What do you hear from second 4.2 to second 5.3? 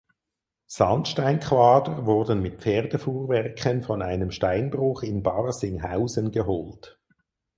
Steinbruch in